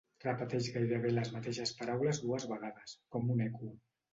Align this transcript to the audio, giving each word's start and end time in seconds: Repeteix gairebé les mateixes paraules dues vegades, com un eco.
Repeteix 0.21 0.69
gairebé 0.77 1.11
les 1.11 1.29
mateixes 1.35 1.75
paraules 1.81 2.23
dues 2.25 2.49
vegades, 2.55 2.99
com 3.17 3.31
un 3.37 3.49
eco. 3.51 3.71